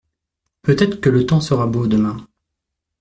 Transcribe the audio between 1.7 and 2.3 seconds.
demain.